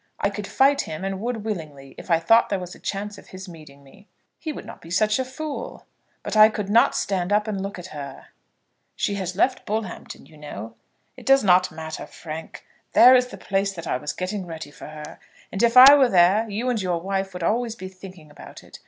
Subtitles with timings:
[0.19, 3.27] I could fight him, and would willingly, if I thought there was a chance of
[3.27, 4.07] his meeting me."
[4.39, 5.85] "He would not be such a fool."
[6.23, 8.29] "But I could not stand up and look at her."
[8.95, 10.73] "She has left Bullhampton, you know."
[11.15, 12.65] "It does not matter, Frank.
[12.93, 15.19] There is the place that I was getting ready for her.
[15.51, 18.79] And if I were there, you and your wife would always be thinking about it.